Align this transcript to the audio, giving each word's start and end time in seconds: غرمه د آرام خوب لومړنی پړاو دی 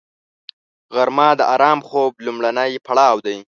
غرمه 0.95 1.27
د 1.39 1.41
آرام 1.55 1.79
خوب 1.87 2.11
لومړنی 2.25 2.71
پړاو 2.85 3.17
دی 3.25 3.37